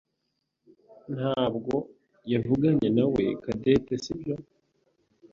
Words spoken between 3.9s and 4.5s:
sibyo?